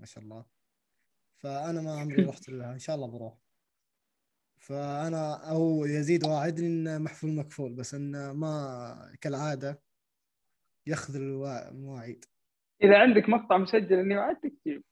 ما 0.00 0.06
شاء 0.06 0.24
الله. 0.24 0.44
فأنا 1.36 1.80
ما 1.80 2.00
عمري 2.00 2.24
رحت 2.30 2.48
لها 2.48 2.72
إن 2.72 2.78
شاء 2.78 2.96
الله 2.96 3.06
بروح. 3.06 3.38
فأنا 4.58 5.50
أو 5.50 5.84
يزيد 5.84 6.26
واعدني 6.26 6.66
انه 6.66 6.98
محفول 6.98 7.30
مكفول 7.34 7.74
بس 7.74 7.94
انه 7.94 8.32
ما 8.32 9.16
كالعادة 9.20 9.85
ياخذ 10.86 11.16
المواعيد 11.16 12.24
إذا 12.82 12.98
عندك 12.98 13.28
مقطع 13.28 13.58
مسجل 13.58 13.98
إني 13.98 14.16
وعدتك 14.16 14.52
تجيب 14.64 14.84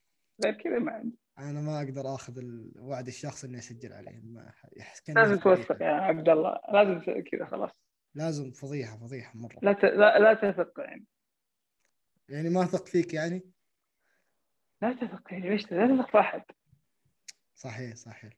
غير 0.44 0.54
كذا 0.54 0.78
ما 0.78 0.92
عندي. 0.92 1.18
أنا 1.38 1.60
ما 1.60 1.78
أقدر 1.78 2.14
آخذ 2.14 2.38
الوعد 2.38 3.06
الشخص 3.06 3.44
إني 3.44 3.58
أسجل 3.58 3.92
عليه. 3.92 4.20
ما 4.24 4.52
لازم 5.08 5.36
توثق 5.36 5.82
يا 5.82 5.88
عبد 5.88 6.28
الله. 6.28 6.60
لازم 6.72 7.22
كذا 7.22 7.46
خلاص. 7.46 7.70
لازم 8.14 8.50
فضيحة 8.50 8.96
فضيحة 8.96 9.38
مرة. 9.38 9.58
لا 9.62 9.72
ت... 9.72 9.84
لا, 9.84 10.18
لا 10.18 10.34
تثق 10.34 10.80
يعني. 10.80 11.04
يعني 12.28 12.50
ما 12.50 12.62
أثق 12.62 12.86
فيك 12.86 13.14
يعني؟ 13.14 13.42
لا 14.82 14.92
تثق 14.92 15.32
يعني 15.32 15.50
ليش؟ 15.50 15.72
لا 15.72 15.96
تثق 15.96 16.10
في 16.10 16.20
أحد. 16.20 16.42
صحيح 17.54 17.94
صحيح. 17.94 18.32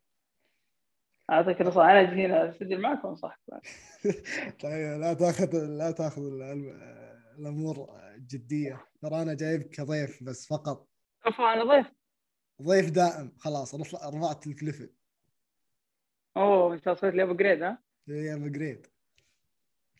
أعطيك 1.30 1.60
نصيحة. 1.60 1.90
أنا 1.90 2.00
أجي 2.00 2.26
هنا 2.26 2.50
أسجل 2.50 2.80
معك 2.80 3.04
وأنصحك 3.04 3.38
طيب 4.62 5.00
لا 5.00 5.14
تاخذ 5.14 5.66
لا 5.66 5.90
تاخذ 5.90 6.22
الأمور 7.38 7.90
جدية. 8.16 8.84
ترى 9.02 9.22
أنا 9.22 9.34
جايبك 9.34 9.70
كضيف 9.70 10.22
بس 10.24 10.46
فقط. 10.46 10.88
افا 11.24 11.52
أنا 11.52 11.64
ضيف. 11.64 11.92
ضيف 12.62 12.90
دائم. 12.90 13.32
خلاص 13.38 13.74
رفعت 14.14 14.46
الكلفة. 14.46 14.88
أوه 16.36 16.74
انت 16.74 16.88
صرت 16.88 17.14
لي 17.14 17.22
upgrade 17.22 17.62
ها؟ 17.62 17.78
اي 18.10 18.34
upgrade 18.34 18.86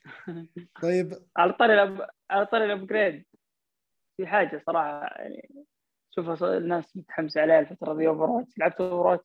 طيب. 0.83 1.15
على 1.37 1.53
طاري 1.53 1.75
الأب... 1.75 2.09
على 2.31 2.47
طاري 2.47 2.65
ال 2.65 2.72
upgrade 2.72 3.25
في 4.17 4.27
حاجة 4.27 4.63
صراحة 4.67 5.01
يعني 5.07 5.67
شوف 6.11 6.43
الناس 6.43 6.97
متحمسه 6.97 7.41
عليها 7.41 7.59
الفترة 7.61 7.95
دي 7.95 8.09
over 8.09 8.45
لعبت 8.59 8.81
اوفر 8.81 9.25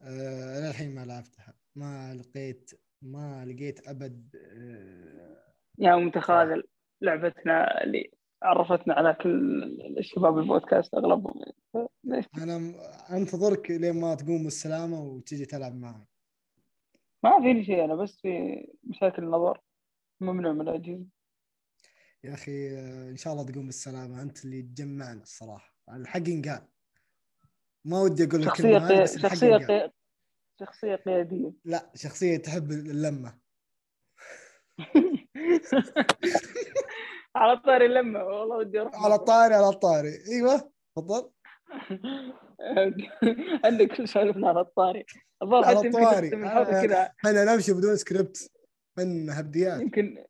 آه، 0.00 0.58
أنا 0.58 0.70
الحين 0.70 0.94
ما 0.94 1.04
لعبتها. 1.04 1.54
ما 1.76 2.14
لقيت 2.14 2.70
ما 3.02 3.44
لقيت 3.44 3.88
أبد 3.88 4.36
آه 4.36 5.52
يا 5.78 5.96
متخاذل 5.96 6.64
لعبتنا 7.00 7.84
اللي 7.84 8.10
عرفتنا 8.42 8.94
على 8.94 9.16
كل 9.22 9.62
الشباب 9.98 10.38
البودكاست 10.38 10.94
اغلبهم 10.94 11.34
أنا 12.38 12.74
أنتظرك 13.10 13.70
لين 13.70 14.00
ما 14.00 14.14
تقوم 14.14 14.44
بالسلامة 14.44 15.02
وتجي 15.02 15.44
تلعب 15.44 15.74
معي 15.74 16.06
ما 17.24 17.40
فيني 17.40 17.64
شيء 17.64 17.84
أنا 17.84 17.94
بس 17.94 18.20
في 18.20 18.66
مشاكل 18.84 19.24
نظر. 19.24 19.60
ممنوع 20.20 20.52
من 20.52 20.60
الأجهزة. 20.60 21.06
يا 22.24 22.34
أخي 22.34 22.78
إن 23.10 23.16
شاء 23.16 23.32
الله 23.32 23.44
تقوم 23.44 23.66
بالسلامة. 23.66 24.22
أنت 24.22 24.44
اللي 24.44 24.62
تجمعنا 24.62 25.22
الصراحة. 25.22 25.74
الحق 25.92 26.28
ينقال. 26.28 26.68
ما 27.84 28.00
ودي 28.02 28.24
أقول 28.24 28.42
لك 28.42 28.48
شخصية 28.48 28.78
قي... 28.78 29.06
شخصية 29.06 29.56
قي... 29.56 29.92
شخصية 30.60 30.94
قيادية. 30.94 31.52
لا 31.64 31.90
شخصية 31.94 32.36
تحب 32.36 32.70
اللمة. 32.70 33.38
على 37.36 37.52
الطاري 37.52 37.86
اللمة 37.86 38.24
والله 38.24 38.56
ودي 38.56 38.80
أروح 38.80 39.04
على 39.04 39.14
الطاري 39.14 39.54
على 39.54 39.68
الطاري 39.68 40.12
أيوه 40.32 40.70
تفضل. 40.96 41.30
عندك 43.64 43.96
كل 43.96 44.08
سالفنا 44.08 44.48
على 44.48 44.60
الطاري. 44.60 45.04
الظاهر 45.42 45.64
على 45.64 45.88
الطاري 45.88 46.30
إحنا 47.24 47.54
نمشي 47.54 47.72
بدون 47.72 47.96
سكريبت 47.96 48.50
من 48.98 49.30
هبديات. 49.30 49.80
يمكن 49.80 50.24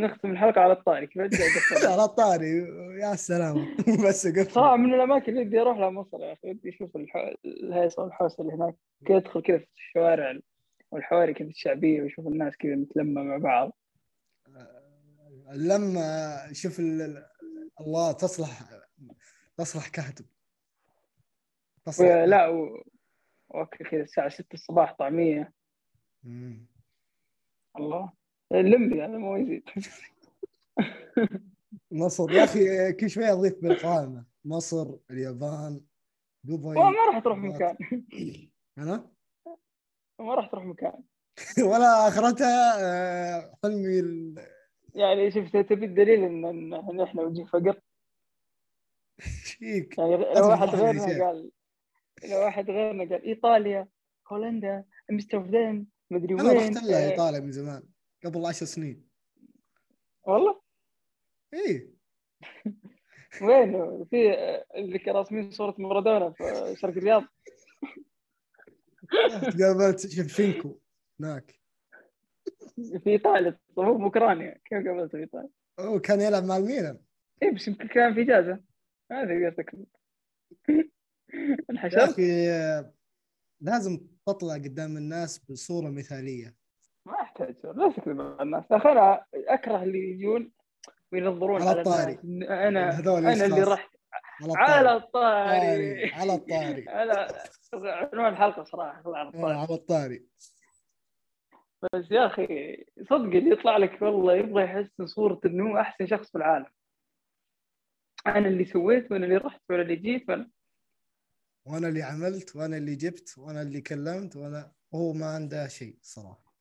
نختم 0.00 0.30
الحلقة 0.30 0.60
على 0.60 0.72
الطاري. 0.72 1.06
كيف 1.06 1.82
على 1.92 2.04
الطاري. 2.04 2.66
يا 3.00 3.14
سلام. 3.14 3.76
بس 4.08 4.26
قفل. 4.26 4.50
صراحة 4.50 4.76
من 4.76 4.94
الأماكن 4.94 5.32
اللي 5.32 5.42
ودي 5.42 5.60
أروح 5.60 5.78
لها 5.78 5.90
مصر 5.90 6.20
يا 6.20 6.32
أخي. 6.32 6.50
ودي 6.50 6.68
أشوف 6.68 6.90
الهيصة 7.44 8.02
والحوسة 8.02 8.42
اللي 8.42 8.54
هناك. 8.54 8.74
كذا 9.06 9.16
أدخل 9.16 9.42
كذا 9.42 9.58
في 9.58 9.66
الشوارع. 9.76 10.38
والحواري 10.90 11.34
كذا 11.34 11.48
الشعبية 11.48 12.02
واشوف 12.02 12.26
الناس 12.26 12.56
كذا 12.56 12.74
متلمة 12.74 13.22
مع 13.22 13.36
بعض. 13.36 13.76
لما 15.52 16.38
شوف 16.52 16.80
الله 17.80 18.12
تصلح 18.12 18.62
تصلح 19.56 19.88
كاتب 19.88 20.24
تصلح 21.84 22.06
لا 22.06 22.48
و... 22.48 22.84
أوكي 23.54 23.84
كذا 23.84 24.02
الساعة 24.02 24.28
6 24.28 24.46
الصباح 24.54 24.92
طعمية. 24.92 25.52
مم. 26.22 26.66
الله. 27.78 28.12
اللمبي 28.52 29.02
هذا 29.02 29.18
مو 29.18 29.36
يزيد. 29.36 29.62
مصر 31.90 32.32
يا 32.32 32.44
أخي 32.44 32.92
كل 32.92 33.10
شوية 33.10 33.32
أضيف 33.32 33.54
بالقائمه 33.62 34.24
مصر 34.44 34.96
اليابان 35.10 35.80
دبي. 36.44 36.74
ما 36.74 36.90
راح 37.12 37.18
تروح 37.18 37.38
مكان 37.38 37.76
أنا؟ 38.78 39.10
ما 40.18 40.34
راح 40.34 40.46
تروح 40.46 40.64
مكان. 40.64 41.02
ولا 41.70 42.08
أخرتها 42.08 42.74
آه، 42.80 43.54
حلمي 43.62 44.00
ال... 44.00 44.34
يعني 44.94 45.30
شفت 45.30 45.56
تبي 45.56 45.86
الدليل 45.86 46.24
إن 46.24 46.44
إن 46.90 47.00
إحنا 47.00 47.22
وجه 47.22 47.44
فقر 47.44 47.80
شيك. 49.44 49.98
يعني 49.98 50.16
لو 50.16 50.48
واحد 50.48 50.68
غيرنا. 50.68 51.26
قال 51.26 51.50
لو 52.30 52.38
واحد 52.38 52.70
غيرنا 52.70 53.04
قال 53.04 53.24
إيطاليا 53.24 53.88
هولندا 54.32 54.84
امستردام 55.10 55.86
مدري 56.10 56.34
وين 56.34 56.40
أنا 56.40 56.52
رحت 56.52 56.82
لها 56.82 57.06
آه، 57.06 57.10
إيطاليا 57.10 57.40
من 57.40 57.52
زمان 57.52 57.82
قبل 58.24 58.46
عشر 58.46 58.66
سنين. 58.66 59.08
والله؟ 60.24 60.60
إيه. 61.54 61.90
وين؟ 63.42 64.04
في 64.04 64.32
آه، 64.32 64.64
اللي 64.74 64.98
كان 64.98 65.14
راسمين 65.14 65.50
صورة 65.50 65.74
مارادونا 65.78 66.30
في 66.30 66.74
شرق 66.76 66.96
الرياض. 66.96 67.24
قابلت 69.62 70.06
شفشنكو 70.06 70.78
هناك. 71.20 71.54
في 72.76 73.10
إيطاليا 73.10 73.58
هو 73.78 73.94
باوكرانيا 73.94 74.58
كيف 74.64 74.86
قابلته 74.86 75.08
في 75.08 75.18
إيطاليا؟ 75.18 75.48
هو 75.80 76.00
كان 76.00 76.20
يلعب 76.20 76.44
مع 76.44 76.56
الميلان. 76.56 76.98
اي 77.42 77.50
بس 77.50 77.68
يمكن 77.68 77.88
كان 77.88 78.14
في 78.14 78.22
إجازة. 78.22 78.60
هذا 79.12 79.48
قصدك 79.50 79.74
يا 81.34 81.56
انحشرت؟ 81.70 82.00
أخي 82.10 82.50
آه، 82.50 82.92
لازم 83.60 84.00
تطلع 84.26 84.54
قدام 84.54 84.96
الناس 84.96 85.38
بصورة 85.38 85.88
مثالية. 85.90 86.54
ما 87.06 87.12
أحتاج 87.22 87.54
لا 87.64 87.92
تكذب 87.96 88.20
على 88.20 88.42
الناس. 88.42 88.64
يا 88.70 88.76
أخي 88.76 88.88
أنا 88.92 89.24
أكره 89.34 89.82
اللي 89.82 89.98
يجون 90.10 90.52
وينظرون 91.12 91.62
على 91.62 91.80
الطاري. 91.80 92.18
أنا 92.24 92.68
أنا 92.68 93.44
اللي. 93.44 93.62
رحت. 93.62 93.90
على 94.56 94.96
الطاري. 94.96 96.10
على 96.12 96.34
الطاري. 96.34 96.88
على 96.88 97.28
عنوان 97.74 98.32
الحلقة 98.32 98.64
صراحة 98.64 99.02
على 99.06 99.28
آه، 99.28 99.30
الطاري 99.30 99.54
على 99.54 99.74
الطاري. 99.74 100.26
بس 101.94 102.10
يا 102.10 102.26
أخي 102.26 102.46
صدق 103.10 103.14
اللي 103.14 103.50
يطلع 103.50 103.76
لك 103.76 104.02
والله 104.02 104.36
يبغى 104.36 104.64
يحسن 104.64 105.06
صورة 105.06 105.40
إنه 105.46 105.70
هو 105.70 105.78
أحسن 105.78 106.06
شخص 106.06 106.30
في 106.30 106.38
العالم. 106.38 106.66
أنا 108.26 108.48
اللي 108.48 108.64
سويت 108.64 109.12
وأنا 109.12 109.24
اللي 109.24 109.36
رحت 109.36 109.62
وأنا 109.70 109.82
اللي 109.82 109.96
جيت 109.96 110.28
وأنا 110.28 110.50
وأنا 111.64 111.88
اللي 111.88 112.02
عملت 112.02 112.56
وأنا 112.56 112.76
اللي 112.76 112.94
جبت 112.96 113.34
وأنا 113.38 113.62
اللي 113.62 113.80
كلمت 113.80 114.36
وأنا 114.36 114.72
هو 114.94 115.12
ما 115.12 115.26
عنده 115.26 115.68
شيء 115.68 115.98
صراحة. 116.02 116.54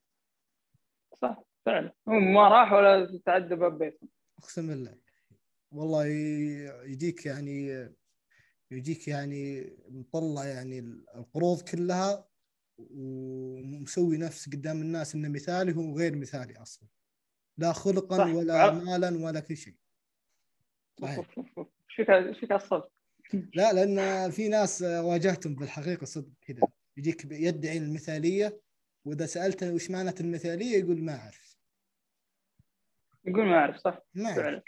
صح 1.21 1.43
فعلا. 1.65 1.93
هم 2.07 2.33
ما 2.33 2.47
راح 2.47 2.73
ولا 2.73 3.19
تعدى 3.25 3.55
باب 3.55 3.77
بيتهم. 3.77 4.09
أقسم 4.39 4.67
بالله. 4.67 4.97
والله 5.71 6.05
يجيك 6.85 7.25
يعني 7.25 7.69
يجيك 8.71 9.07
يعني 9.07 9.74
مطلع 9.89 10.45
يعني 10.45 10.79
القروض 11.15 11.62
كلها 11.62 12.27
ومسوي 12.77 14.17
نفسه 14.17 14.51
قدام 14.51 14.81
الناس 14.81 15.15
إنه 15.15 15.29
مثالي 15.29 15.75
هو 15.75 15.97
غير 15.97 16.15
مثالي 16.15 16.57
أصلا. 16.62 16.89
لا 17.57 17.74
خلقا 17.74 18.17
صح. 18.17 18.33
ولا 18.33 18.53
ع- 18.62 18.71
مالا 18.71 19.25
ولا 19.25 19.39
كل 19.39 19.57
شيء. 19.57 19.75
صحيح. 21.01 21.27
عصبت 22.51 22.91
لا 23.53 23.74
لأن 23.74 24.31
في 24.31 24.47
ناس 24.47 24.81
واجهتهم 24.81 25.55
بالحقيقة 25.55 26.05
صدق 26.05 26.29
كذا. 26.41 26.62
يجيك 26.97 27.25
يدعي 27.31 27.77
المثالية 27.77 28.62
وإذا 29.05 29.25
سألته 29.25 29.74
وش 29.74 29.91
معنى 29.91 30.09
المثالية 30.19 30.77
يقول 30.77 31.03
ما 31.03 31.15
أعرف. 31.15 31.57
يقول 33.25 33.45
ما 33.45 33.55
أعرف 33.55 33.77
صح. 33.77 34.01
ما 34.15 34.29
أعرف 34.41 34.63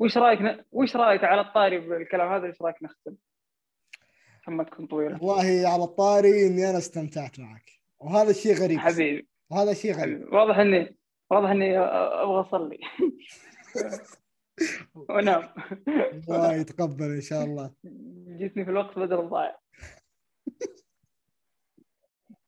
وش 0.00 0.18
رأيك 0.18 0.42
ن... 0.42 0.64
وش 0.72 0.96
رأيك 0.96 1.24
على 1.24 1.40
الطاري 1.40 1.78
بالكلام 1.78 2.32
هذا؟ 2.32 2.46
إيش 2.46 2.62
رأيك 2.62 2.82
نختم؟ 2.82 3.16
عشان 4.42 4.54
ما 4.54 4.64
تكون 4.64 4.86
طويلة. 4.86 5.24
والله 5.24 5.68
على 5.68 5.84
الطاري 5.84 6.46
إني 6.46 6.70
أنا 6.70 6.78
استمتعت 6.78 7.40
معك. 7.40 7.70
وهذا 7.98 8.30
الشيء 8.30 8.54
غريب. 8.54 8.78
حبيبي. 8.78 9.28
وهذا 9.50 9.72
شيء 9.72 9.92
غريب. 9.92 10.32
واضح 10.32 10.58
إني 10.58 10.96
واضح 11.30 11.50
إني 11.50 11.78
أبغى 11.78 12.40
أصلي. 12.40 12.78
وانام 15.08 15.48
الله 16.28 16.54
يتقبل 16.54 17.14
إن 17.14 17.20
شاء 17.20 17.44
الله. 17.44 17.70
جيتني 18.38 18.64
في 18.64 18.70
الوقت 18.70 18.98
بدل 18.98 19.20
الضايع. 19.20 19.56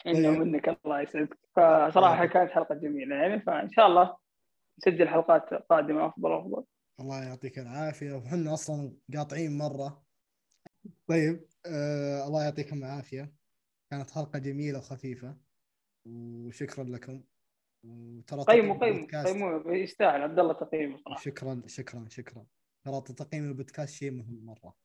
إنه 0.07 0.29
طيب. 0.29 0.41
منك 0.41 0.79
الله 0.87 1.01
يسعدك. 1.01 1.39
فصراحة 1.57 2.27
كانت 2.27 2.51
حلقة 2.51 2.75
جميلة 2.75 3.17
يعني 3.17 3.41
فإن 3.41 3.71
شاء 3.71 3.87
الله 3.87 4.17
نسجل 4.79 5.09
حلقات 5.09 5.55
قادمة 5.55 6.07
أفضل 6.07 6.31
وأفضل. 6.31 6.65
الله 7.03 7.25
يعطيك 7.25 7.59
العافية. 7.59 8.13
وحنا 8.13 8.55
أصلا 8.55 8.97
قاطعين 9.15 9.59
مرة. 9.59 10.05
طيب 11.07 11.47
آه 11.67 12.27
الله 12.27 12.45
يعطيكم 12.45 12.79
العافية. 12.79 13.35
كانت 13.91 14.11
حلقة 14.11 14.39
جميلة 14.39 14.79
وخفيفة. 14.79 15.37
وشكرا 16.07 16.85
لكم. 16.85 17.25
وترى 17.85 18.43
قيموا 18.43 18.79
قيموا 18.79 19.25
قيموا 19.25 19.75
يستاهل. 19.75 20.23
عبد 20.23 20.39
الله 20.39 20.53
تقييمه 20.53 20.97
صراحة. 20.97 21.21
شكرا 21.21 21.63
شكرا 21.67 22.07
شكرا. 22.09 22.47
ترى 22.85 23.01
تقييم 23.01 23.49
البودكاست 23.49 23.95
شيء 23.95 24.11
مهم 24.11 24.45
مرة. 24.45 24.77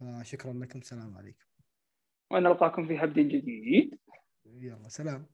فشكرا 0.00 0.52
لكم. 0.52 0.80
سلام 0.80 1.16
عليكم. 1.16 1.44
ونلقاكم 2.32 2.86
في 2.86 2.98
هبد 2.98 3.18
جديد. 3.18 3.98
يلا 4.46 4.88
سلام. 4.88 5.26